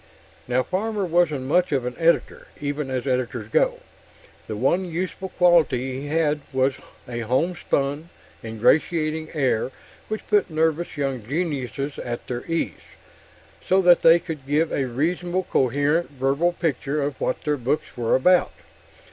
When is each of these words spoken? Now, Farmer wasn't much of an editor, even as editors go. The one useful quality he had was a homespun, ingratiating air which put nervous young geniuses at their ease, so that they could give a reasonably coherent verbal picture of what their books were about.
Now, 0.47 0.63
Farmer 0.63 1.05
wasn't 1.05 1.43
much 1.43 1.71
of 1.71 1.85
an 1.85 1.95
editor, 1.99 2.47
even 2.59 2.89
as 2.89 3.05
editors 3.05 3.49
go. 3.49 3.81
The 4.47 4.55
one 4.57 4.85
useful 4.89 5.29
quality 5.29 6.01
he 6.01 6.07
had 6.07 6.41
was 6.51 6.73
a 7.07 7.19
homespun, 7.19 8.09
ingratiating 8.43 9.29
air 9.35 9.69
which 10.07 10.25
put 10.25 10.49
nervous 10.49 10.97
young 10.97 11.23
geniuses 11.23 11.99
at 11.99 12.25
their 12.25 12.43
ease, 12.51 12.81
so 13.63 13.79
that 13.83 14.01
they 14.01 14.17
could 14.17 14.47
give 14.47 14.73
a 14.73 14.85
reasonably 14.87 15.45
coherent 15.51 16.09
verbal 16.09 16.53
picture 16.53 17.03
of 17.03 17.21
what 17.21 17.43
their 17.43 17.57
books 17.57 17.95
were 17.95 18.15
about. 18.15 18.53